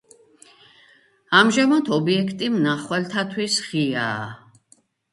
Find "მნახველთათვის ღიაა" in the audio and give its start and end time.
2.57-4.29